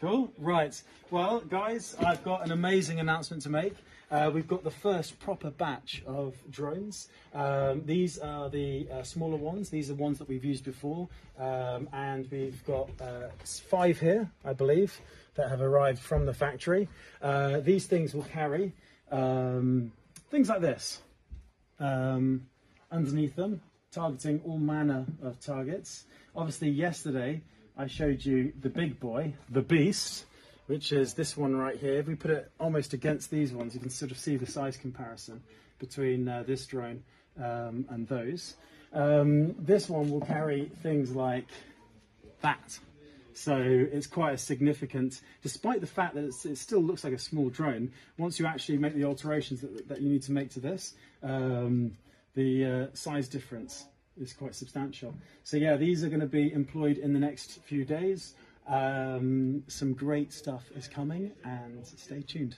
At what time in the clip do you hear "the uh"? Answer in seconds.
8.50-9.02, 52.34-52.86